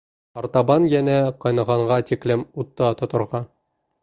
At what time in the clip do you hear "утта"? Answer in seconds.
2.65-2.91